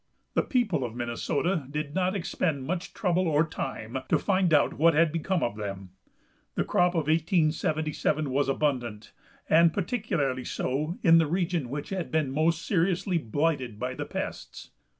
The 0.33 0.41
people 0.41 0.83
of 0.83 0.95
Minnesota 0.95 1.67
did 1.69 1.93
not 1.93 2.15
expend 2.15 2.63
much 2.63 2.91
trouble 2.95 3.27
or 3.27 3.43
time 3.45 3.99
to 4.09 4.17
find 4.17 4.51
out 4.51 4.73
what 4.79 4.95
had 4.95 5.11
become 5.11 5.43
of 5.43 5.57
them. 5.57 5.91
The 6.55 6.63
crop 6.63 6.93
of 6.93 7.01
1877 7.05 8.31
was 8.31 8.49
abundant, 8.49 9.11
and 9.47 9.71
particularly 9.71 10.43
so 10.43 10.97
in 11.03 11.19
the 11.19 11.27
region 11.27 11.69
which 11.69 11.89
had 11.89 12.09
been 12.09 12.31
most 12.31 12.65
seriously 12.65 13.19
blighted 13.19 13.77
by 13.77 13.93
the 13.93 14.05
pests. 14.05 14.71